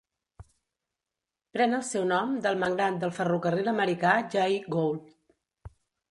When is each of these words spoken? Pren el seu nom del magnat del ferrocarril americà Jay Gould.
Pren 1.57 1.75
el 1.79 1.83
seu 1.89 2.07
nom 2.11 2.31
del 2.45 2.57
magnat 2.63 2.97
del 3.03 3.13
ferrocarril 3.17 3.69
americà 3.73 4.15
Jay 4.37 4.57
Gould. 4.77 5.13